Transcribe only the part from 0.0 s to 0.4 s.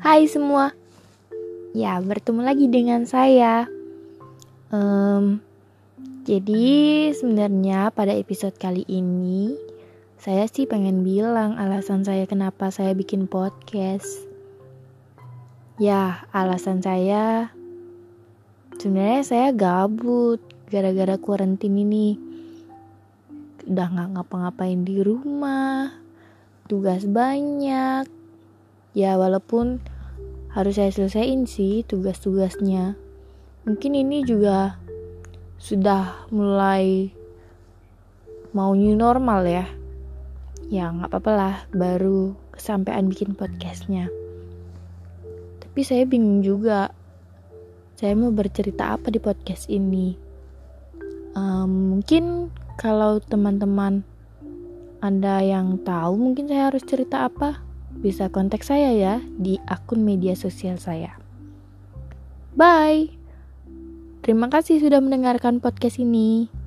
Hai